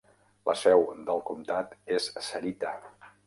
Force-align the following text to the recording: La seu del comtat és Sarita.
La 0.49 0.55
seu 0.61 0.85
del 1.09 1.21
comtat 1.27 1.77
és 1.99 2.09
Sarita. 2.31 2.73